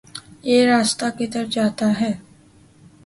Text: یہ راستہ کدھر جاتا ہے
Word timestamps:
یہ 0.43 0.65
راستہ 0.67 1.05
کدھر 1.17 1.45
جاتا 1.51 1.87
ہے 1.99 2.11